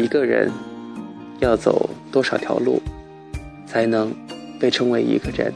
[0.00, 0.50] 一个人
[1.40, 2.80] 要走多少条路，
[3.66, 4.10] 才能
[4.58, 5.52] 被称为一个人？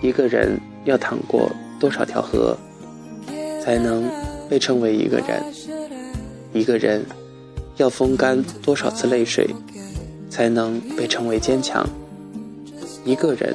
[0.00, 2.56] 一个人要淌过多少条河，
[3.62, 4.08] 才能
[4.48, 5.44] 被称为一个人？
[6.54, 7.04] 一个人
[7.76, 9.46] 要风干多少次泪水，
[10.30, 11.86] 才能被称为坚强？
[13.04, 13.54] 一个人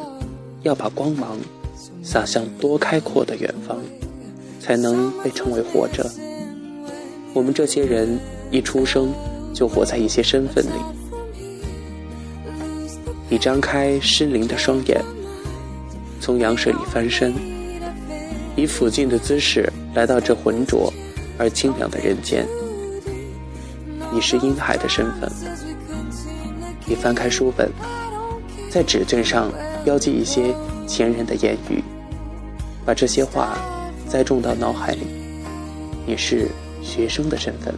[0.61, 1.39] 要把光芒
[2.04, 3.79] 洒向多开阔的远方，
[4.60, 6.07] 才能被称为活着？
[7.33, 8.19] 我们这些人
[8.51, 9.11] 一出生
[9.54, 10.71] 就活在一些身份里。
[13.30, 15.02] 你张开失灵的双眼，
[16.20, 17.34] 从羊水里翻身，
[18.56, 20.92] 以抚近的姿势来到这浑浊
[21.38, 22.46] 而清凉的人间。
[24.12, 25.32] 你是婴孩的身份。
[26.86, 27.71] 你翻开书本，
[28.70, 29.51] 在纸卷上
[29.84, 30.54] 标记一些
[30.86, 31.82] 前人的言语，
[32.86, 33.58] 把这些话
[34.08, 35.08] 栽种到脑海里。
[36.06, 36.50] 你是
[36.84, 37.73] 学生的身份。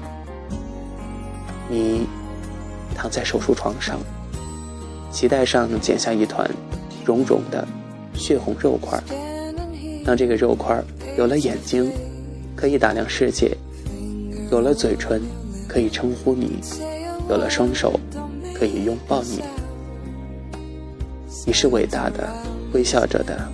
[1.76, 2.08] 你
[2.96, 4.00] 躺在手术床上，
[5.12, 6.50] 脐带上剪下一团
[7.04, 7.68] 绒绒的
[8.14, 8.98] 血红肉块。
[10.06, 10.82] 当这个肉块
[11.18, 11.92] 有了眼睛，
[12.56, 13.50] 可以打量世界；
[14.50, 15.22] 有了嘴唇。
[15.68, 16.62] 可以称呼你，
[17.28, 18.00] 有了双手，
[18.54, 19.44] 可以拥抱你。
[21.46, 22.30] 你是伟大的、
[22.72, 23.46] 微笑着的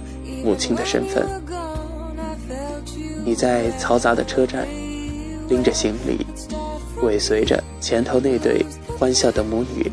[0.44, 1.26] 母亲的身份。
[3.26, 4.68] 你在嘈杂的车站，
[5.50, 6.24] 拎着行李，
[7.04, 8.66] 尾随着前头那对
[8.98, 9.92] 欢笑的母女。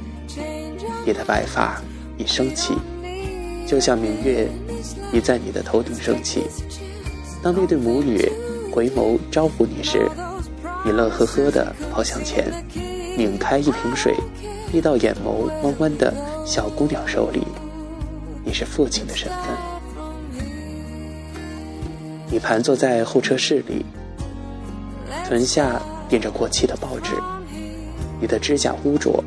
[1.06, 1.80] 你的白发
[2.18, 2.74] 已升起，
[3.66, 4.46] 就像明月
[5.12, 6.44] 已在你的头顶升起。
[7.42, 8.30] 当那对母女
[8.72, 10.06] 回眸招呼你时，
[10.84, 12.52] 你乐呵呵地跑向前，
[13.16, 14.14] 拧开一瓶水，
[14.70, 16.12] 递到眼眸弯弯的
[16.44, 17.42] 小姑娘手里。
[18.44, 19.38] 你是父亲的身份。
[22.30, 23.86] 你盘坐在候车室里，
[25.26, 27.12] 臀下垫着过期的报纸。
[28.20, 29.22] 你的指甲污浊，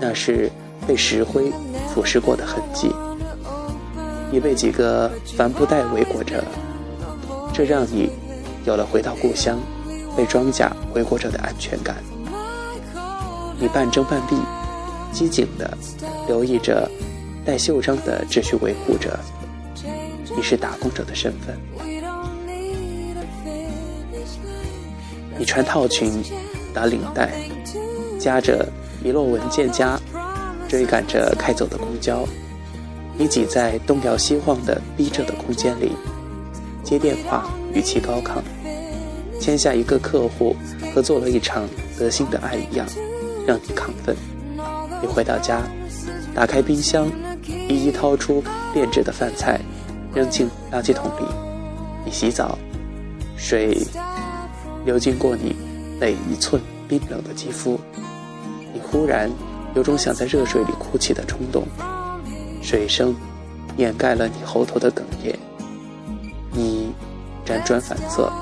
[0.00, 0.50] 那是
[0.86, 1.50] 被石灰
[1.92, 2.94] 腐蚀过的痕迹。
[4.30, 6.44] 你被几个帆布袋围裹着，
[7.52, 8.10] 这让你
[8.64, 9.58] 有了回到故乡。
[10.16, 11.96] 被装甲围裹着的安全感，
[13.58, 14.36] 你半睁半闭，
[15.10, 15.76] 机警地
[16.28, 16.88] 留意着
[17.44, 19.18] 带袖章的秩序维护者。
[20.36, 21.93] 你是打工者的身份。
[25.38, 26.22] 你穿套裙，
[26.72, 27.32] 打领带，
[28.18, 28.68] 夹着
[29.02, 29.98] 遗落文件夹，
[30.68, 32.24] 追赶着开走的公交。
[33.16, 35.92] 你挤在东摇西晃的逼仄的空间里，
[36.82, 38.42] 接电话，语气高亢。
[39.40, 40.56] 签下一个客户
[40.94, 41.68] 和做了一场
[41.98, 42.86] 得心的爱一样，
[43.46, 44.16] 让你亢奋。
[45.02, 45.60] 你回到家，
[46.34, 47.06] 打开冰箱，
[47.68, 49.60] 一一掏出变质的饭菜，
[50.14, 51.24] 扔进垃圾桶里。
[52.04, 52.58] 你洗澡，
[53.36, 53.78] 水
[54.84, 55.56] 流经过你
[56.00, 57.78] 每一寸冰冷的肌肤。
[58.72, 59.30] 你忽然
[59.74, 61.66] 有种想在热水里哭泣的冲动，
[62.62, 63.14] 水声
[63.76, 65.38] 掩盖了你喉头的哽咽。
[66.52, 66.92] 你
[67.46, 68.32] 辗转反侧。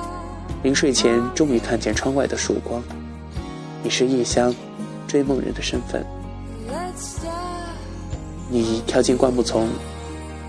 [0.63, 2.81] 临睡前，终于看见窗外的曙光。
[3.83, 4.55] 你是异乡
[5.09, 6.07] 追梦人的身份。
[8.49, 9.69] 你跳进灌木丛，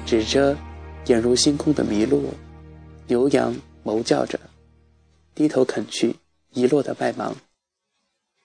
[0.06, 0.56] 指着
[1.08, 2.26] 眼如星空的麋鹿。
[3.08, 4.40] 牛羊哞叫着，
[5.36, 6.18] 低头啃去
[6.52, 7.36] 遗落的麦芒。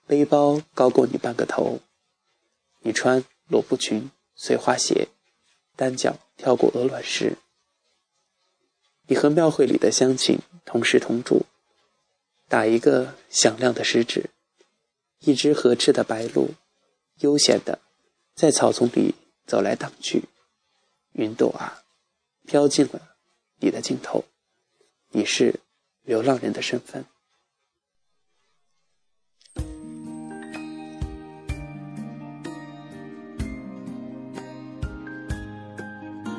[0.06, 1.81] 背包高过你半个头。
[2.81, 5.09] 你穿罗布裙、碎花鞋，
[5.76, 7.37] 单脚跳过鹅卵石。
[9.06, 11.47] 你和庙会里的乡亲同吃同住。
[12.49, 14.31] 打一个响亮的食指，
[15.19, 16.55] 一只合翅的白鹭，
[17.19, 17.78] 悠闲地
[18.34, 20.25] 在草丛里走来荡去。
[21.12, 21.82] 云朵啊，
[22.47, 23.16] 飘进了
[23.59, 24.25] 你的镜头。
[25.10, 25.60] 你是
[26.09, 27.05] 流浪人的身份。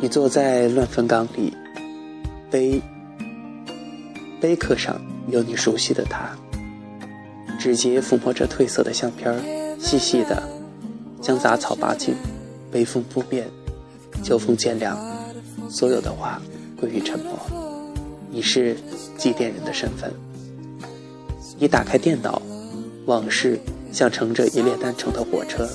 [0.02, 1.56] 你坐在乱坟岗里，
[2.50, 2.82] 碑
[4.42, 5.00] 碑刻上。
[5.28, 6.36] 有你熟悉的他，
[7.60, 9.32] 指节抚摸着褪色的相片
[9.80, 10.42] 细细的
[11.22, 12.16] 将杂草拔尽，
[12.72, 13.48] 微风扑面，
[14.24, 14.98] 秋风渐凉，
[15.70, 16.42] 所有的话
[16.80, 17.59] 归于沉默。
[18.40, 18.74] 你是
[19.18, 20.10] 祭奠人的身份。
[21.58, 22.42] 你打开电脑，
[23.06, 23.60] 往事
[23.92, 25.68] 像乘着一列单程的火车，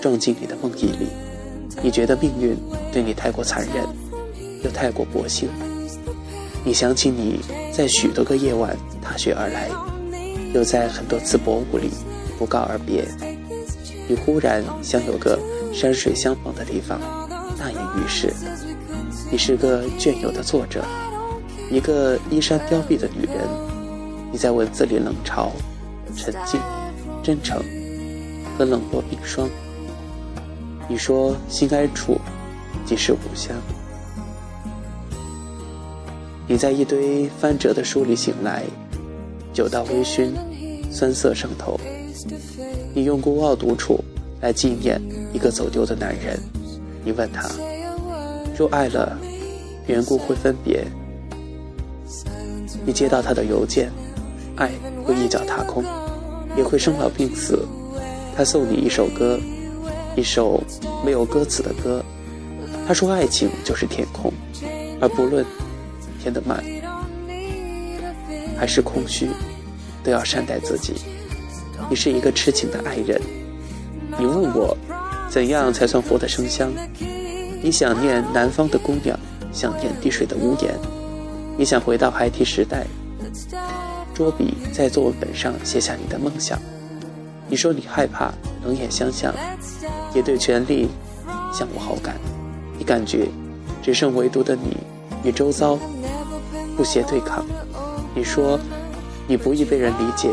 [0.00, 1.08] 撞进你的梦呓里。
[1.82, 2.56] 你觉得命运
[2.92, 3.84] 对你太过残忍，
[4.62, 5.48] 又太过薄幸。
[6.64, 7.40] 你想起你
[7.72, 9.68] 在许多个夜晚踏雪而来，
[10.54, 11.90] 又在很多次薄雾里
[12.38, 13.04] 不告而别。
[14.06, 15.36] 你忽然想有个
[15.72, 17.00] 山水相逢的地方，
[17.58, 18.32] 大隐于世。
[19.28, 20.84] 你是个隽永的作者，
[21.70, 23.48] 一个衣衫凋敝的女人。
[24.32, 25.50] 你在文字里冷嘲、
[26.16, 26.60] 沉静、
[27.22, 27.62] 真诚、
[28.58, 29.48] 和冷落冰霜。
[30.88, 32.20] 你说心安处
[32.84, 33.56] 即是吾乡。
[36.46, 38.64] 你在一堆翻折的书里醒来，
[39.52, 40.32] 酒到微醺，
[40.90, 41.78] 酸涩上头。
[42.92, 44.02] 你用孤傲独处
[44.40, 45.00] 来纪念
[45.32, 46.38] 一个走丢的男人。
[47.04, 47.48] 你问他，
[48.58, 49.16] 若爱了，
[49.86, 50.84] 缘故会分别。
[52.84, 53.90] 你接到他的邮件，
[54.56, 54.70] 爱
[55.04, 55.84] 会一脚踏空，
[56.56, 57.66] 也会生老病死。
[58.36, 59.38] 他送你一首歌，
[60.16, 60.62] 一首
[61.04, 62.04] 没有歌词的歌。
[62.86, 64.32] 他说爱情就是天空，
[65.00, 65.44] 而不论。
[66.20, 66.64] 填得慢，
[68.56, 69.28] 还是空虚，
[70.02, 70.94] 都要善待自己。
[71.90, 73.20] 你是一个痴情的爱人，
[74.18, 74.74] 你问我，
[75.28, 76.72] 怎样才算活得生香？
[77.62, 79.20] 你想念南方的姑娘，
[79.52, 80.74] 想念滴水的屋檐，
[81.56, 82.86] 你想回到孩提时代，
[84.12, 86.58] 捉笔在作文本上写下你的梦想。
[87.48, 88.32] 你说你害怕
[88.64, 89.32] 冷眼相向，
[90.14, 90.88] 也对权力
[91.52, 92.16] 相无好感。
[92.78, 93.28] 你感觉
[93.82, 94.76] 只剩唯独的你
[95.22, 95.78] 与周遭。
[96.76, 97.46] 不协对抗，
[98.16, 98.58] 你说
[99.28, 100.28] 你不易被人理解，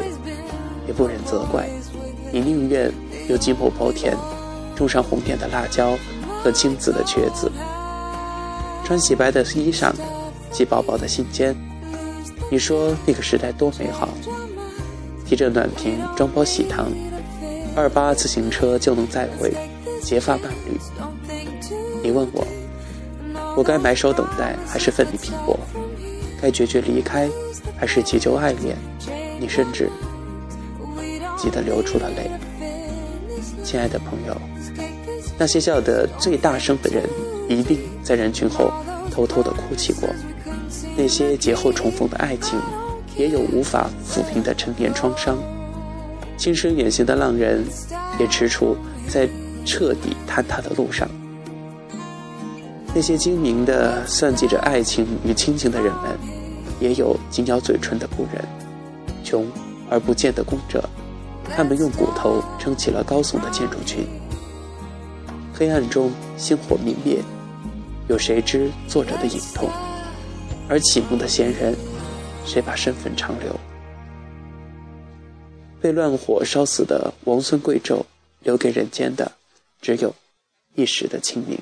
[0.87, 1.69] 也不忍责怪，
[2.33, 2.91] 你宁愿
[3.29, 4.15] 有几亩薄田，
[4.75, 5.95] 种上红点的辣椒
[6.43, 7.51] 和青紫的茄子，
[8.83, 9.93] 穿洗白的衣裳，
[10.51, 11.55] 系薄薄的信笺。
[12.51, 14.09] 你说那个时代多美好，
[15.25, 16.91] 提着暖瓶装包喜糖，
[17.75, 19.53] 二八自行车就能载回
[20.01, 20.77] 结发伴侣。
[22.03, 22.45] 你问我，
[23.55, 25.57] 我该埋首等待，还是奋力拼搏？
[26.41, 27.29] 该决绝离开，
[27.77, 28.75] 还是祈求爱恋？
[29.39, 29.89] 你甚至
[31.37, 32.29] 急得流出了泪。
[33.63, 34.35] 亲爱的朋友，
[35.37, 37.07] 那些笑得最大声的人，
[37.47, 38.71] 一定在人群后
[39.09, 40.09] 偷偷的哭泣过。
[40.97, 42.59] 那些劫后重逢的爱情，
[43.17, 45.37] 也有无法抚平的陈年创伤。
[46.37, 47.63] 轻声远行的浪人，
[48.19, 48.75] 也踟蹰
[49.07, 49.29] 在
[49.65, 51.07] 彻底坍塌的路上。
[52.93, 56.17] 那些精明的算计着爱情与亲情的人们，
[56.79, 58.43] 也有紧咬嘴唇的故人，
[59.23, 59.45] 穷
[59.89, 60.83] 而不见的工者，
[61.55, 64.05] 他们用骨头撑起了高耸的建筑群。
[65.53, 67.19] 黑暗中星火明灭，
[68.07, 69.69] 有谁知作者的隐痛？
[70.71, 71.75] 而启蒙的贤人，
[72.45, 73.59] 谁把身份长留？
[75.81, 78.05] 被乱火烧死的王孙贵胄，
[78.39, 79.33] 留给人间的，
[79.81, 80.15] 只有
[80.75, 81.59] 一时的清明。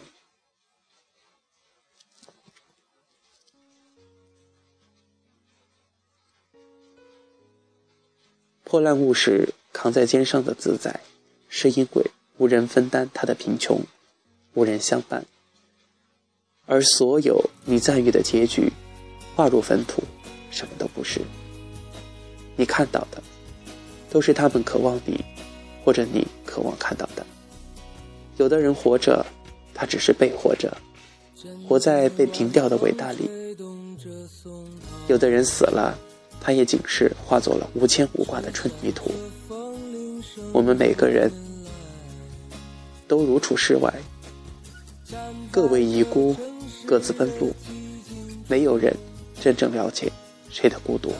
[8.63, 11.00] 破烂物时扛在肩上的自在，
[11.47, 13.81] 是因为无人分担他的贫穷，
[14.53, 15.25] 无人相伴。
[16.67, 18.71] 而所有你赞誉的结局，
[19.39, 20.03] 化入坟土，
[20.51, 21.21] 什么都不是。
[22.57, 23.24] 你看到的，
[24.09, 25.24] 都是他们渴望你，
[25.81, 27.25] 或者你渴望看到的。
[28.36, 29.25] 有的人活着，
[29.74, 30.75] 他只是被活着，
[31.65, 33.30] 活在被平掉的伟大里；
[35.07, 35.97] 有的人死了。
[36.42, 39.09] 他也仅是化作了无牵无挂的春泥土。
[40.51, 41.31] 我们每个人
[43.07, 43.94] 都如处世外，
[45.50, 46.35] 各为遗孤，
[46.85, 47.53] 各自奔路，
[48.50, 48.94] 没有人
[49.39, 50.12] 真正了解
[50.49, 51.14] 谁的孤独。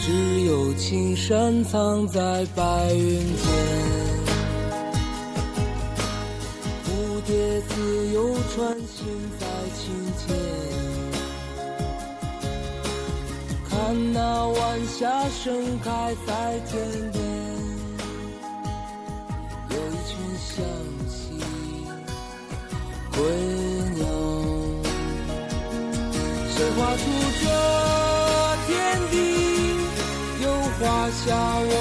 [0.00, 3.46] 只有青山藏在白云间。
[6.84, 9.06] 蝴蝶自由穿行
[9.38, 10.34] 在青间，
[13.68, 17.27] 看那晚霞盛开在天边，
[20.58, 20.66] 群向
[21.08, 21.38] 西
[23.12, 23.22] 归
[23.94, 24.02] 鸟，
[26.50, 27.00] 谁画出
[27.40, 27.46] 这
[28.66, 28.68] 天
[29.12, 29.14] 地？
[30.42, 30.44] 又
[30.80, 31.26] 画下
[31.60, 31.72] 我，